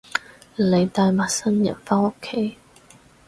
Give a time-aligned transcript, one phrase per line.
[0.55, 2.57] 你帶陌生人返屋企